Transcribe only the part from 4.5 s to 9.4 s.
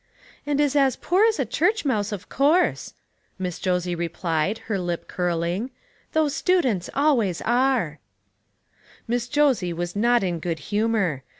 her lip curling j "those students always are." THINGS THAT FITTED.